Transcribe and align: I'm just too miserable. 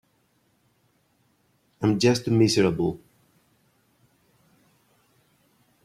I'm 1.79 1.99
just 1.99 2.25
too 2.25 2.31
miserable. 2.31 2.99